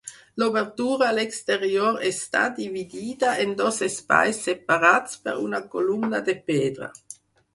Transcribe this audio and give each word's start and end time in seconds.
L'obertura 0.41 1.07
a 1.09 1.15
l'exterior 1.17 1.97
està 2.11 2.41
dividida 2.55 3.35
en 3.45 3.53
dos 3.61 3.77
espais 3.89 4.41
separats 4.47 5.21
per 5.27 5.35
una 5.45 5.59
columna 5.75 6.23
de 6.31 6.35
pedra. 6.49 6.91